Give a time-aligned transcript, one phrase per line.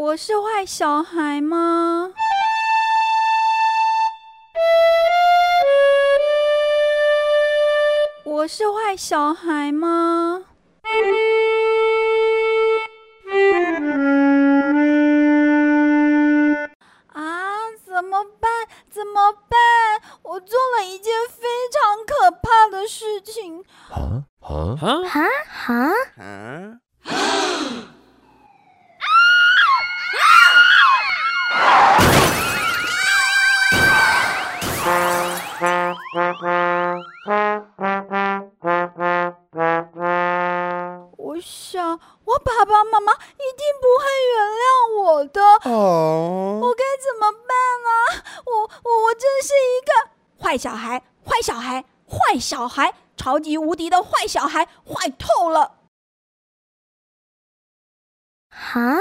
[0.00, 2.14] 我是坏小孩吗？
[8.24, 10.46] 我是坏小孩吗？
[51.42, 55.78] 小孩，坏小孩，超级无敌的坏小孩，坏透了！
[58.50, 58.98] 啊，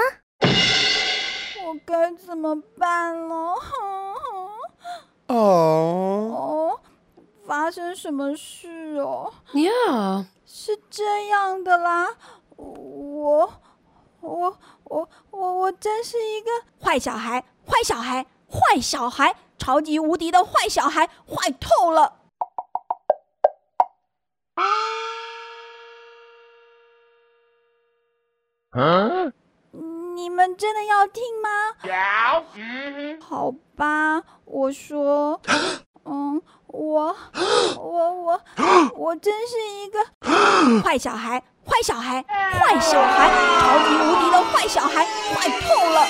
[1.66, 3.36] 我该怎么办呢？
[5.28, 6.80] 哦，哦，
[7.46, 9.34] 发生什么事哦？
[9.54, 12.16] 呀，是这样的啦，
[12.56, 13.54] 我
[14.22, 16.50] 我我我我真是一个
[16.82, 22.19] 坏小孩，坏小孩，坏小孩，超级无敌的坏小孩，坏透了！
[28.72, 29.32] 啊！
[30.16, 31.50] 你们真的要听吗？
[33.22, 35.42] 好吧，我说，
[36.06, 37.16] 嗯，我
[37.78, 38.42] 我我
[38.96, 40.00] 我真是一个
[40.84, 46.06] 坏小孩，坏小孩，坏小孩，超级无敌的坏小孩，坏透了！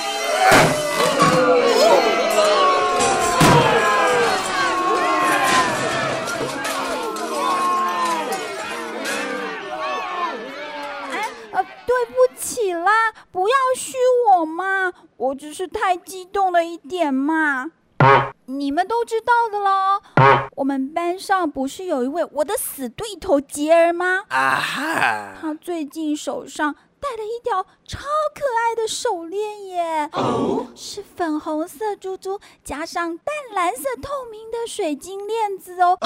[15.40, 17.72] 只是太激动了一点嘛。
[18.48, 20.02] 你们都知道的喽，
[20.58, 24.26] 我们班上不是有一位我的死对头杰儿吗？
[24.28, 25.38] 啊哈！
[25.40, 28.00] 他最近手上戴了一条超
[28.36, 30.10] 可爱的手链耶，
[30.76, 35.98] 是粉红色珠珠加上淡蓝色透明的水晶链子哦，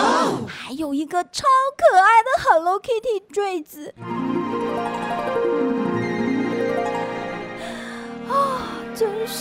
[0.48, 3.96] 还有一个超可爱的 Hello Kitty 坠子。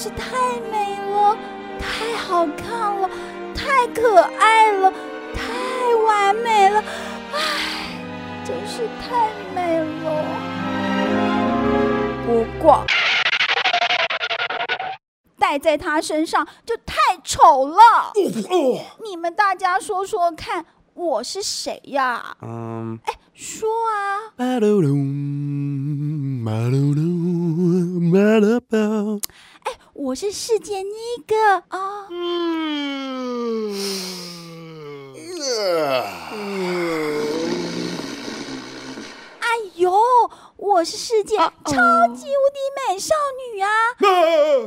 [0.02, 1.38] 是太美了，
[1.78, 3.08] 太好看了，
[3.54, 4.92] 太可爱了，
[5.32, 6.82] 太完美了，
[7.32, 7.94] 唉，
[8.44, 10.24] 真是太美了。
[12.26, 12.84] 不过
[15.38, 18.12] 戴在他身上就太丑了。
[19.04, 22.36] 你们大家说说看，我是谁呀？
[22.42, 22.98] 嗯，
[23.34, 24.34] 说啊！
[24.36, 24.96] 马噜噜，
[26.42, 29.22] 马噜噜，马噜噜。
[29.94, 32.06] 我是世界第一个啊！
[39.40, 39.92] 哎呦，
[40.56, 41.42] 我是世界超
[42.14, 42.58] 级无敌
[42.88, 43.14] 美少
[43.52, 43.68] 女啊！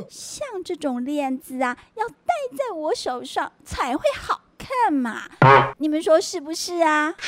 [0.08, 2.14] 像这种链子啊，要戴
[2.56, 5.24] 在我手上才会好看嘛！
[5.78, 7.14] 你们说是不是啊？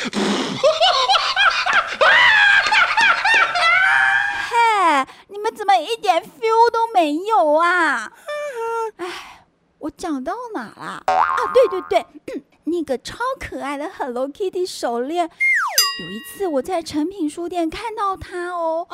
[4.51, 7.88] 嘿，你们怎么一点 feel 都没有啊？
[9.91, 11.03] 讲到哪啦？
[11.06, 12.06] 啊，对对对，
[12.65, 15.28] 那个超可爱的 Hello Kitty 手链。
[16.00, 18.87] 有一次我在诚品书店看到它哦，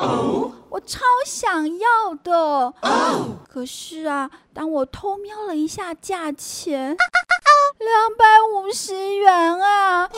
[0.69, 2.73] 我超想要的。
[3.47, 6.97] 可是啊，当我偷瞄了一下价钱，
[7.77, 10.09] 两百五十元啊！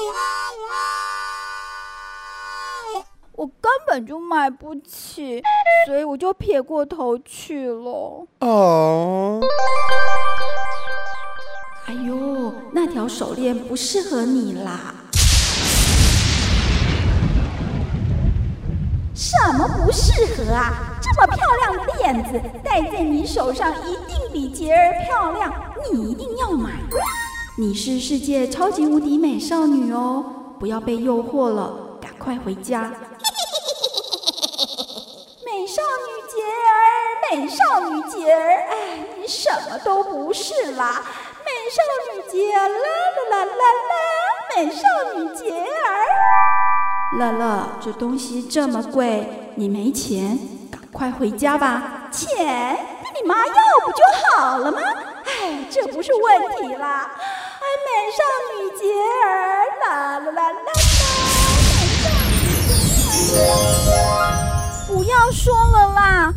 [3.34, 5.44] 我根本就买不起，
[5.86, 8.26] 所以我就撇过头去了。
[8.40, 9.40] 哦，
[13.08, 14.94] 手链不适合你啦。
[19.16, 21.00] 什么不适合啊？
[21.02, 25.52] 这么漂亮的链子戴在你手上，一定比杰儿漂亮，
[25.92, 26.72] 你一定要买。
[27.58, 30.24] 你是世界超级无敌美少女哦，
[30.60, 32.92] 不要被诱惑了，赶快回家。
[35.44, 36.78] 美少女杰儿，
[37.32, 41.04] 美少女杰儿，哎，你什么都不是啦！
[41.68, 41.82] 美少
[42.16, 42.88] 女杰儿，啦
[43.30, 43.94] 啦啦啦啦，
[44.56, 44.80] 美少
[45.16, 45.86] 女杰儿。
[47.18, 50.40] 乐乐，这东西这么贵，你没钱，
[50.72, 52.08] 赶快回家吧。
[52.10, 52.74] 钱，
[53.04, 53.54] 跟你妈要
[53.84, 54.02] 不就
[54.38, 54.80] 好了吗？
[55.26, 57.12] 哎，这不是问题啦。
[57.60, 58.24] 哎，美少
[58.54, 58.86] 女杰
[59.26, 60.72] 儿，啦啦啦啦啦，
[61.76, 62.48] 美少女
[63.26, 64.16] 杰儿。
[64.88, 66.34] 不要说了啦，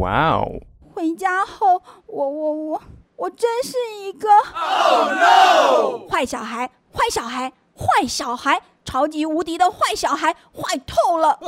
[0.00, 0.50] 哇哦！
[0.92, 2.82] 回家后，我我我
[3.16, 4.28] 我真是一个
[6.06, 11.38] 坏小孩，坏小孩，坏小孩，超级无敌的坏小孩，坏透了！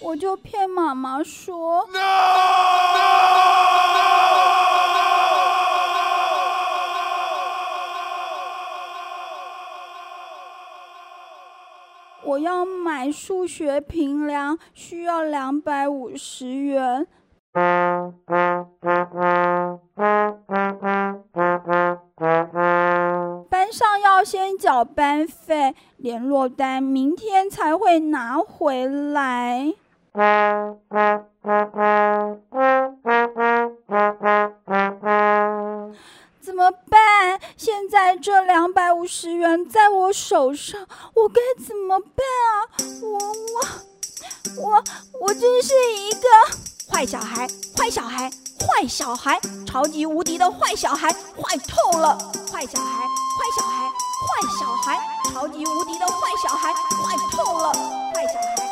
[0.00, 1.88] 我就骗妈妈说。
[12.24, 17.06] 我要买数学平量，需要两百五十元。
[23.48, 29.74] 班上要先缴班费，联络单明天才会拿回来。
[36.40, 37.40] 怎么办？
[37.56, 42.08] 现在这两百五十元在我手上，我该怎么办
[42.52, 42.68] 啊？
[43.02, 43.18] 我
[44.62, 44.84] 我我
[45.22, 46.28] 我真是一个
[46.94, 48.30] 坏小孩，坏小孩，
[48.60, 52.16] 坏小孩，超级无敌的坏小孩，坏透了！
[52.52, 53.02] 坏小孩，
[53.34, 53.90] 坏小孩，
[54.22, 57.72] 坏小孩，超级无敌的坏小孩，坏透了！
[57.72, 58.63] 坏小孩，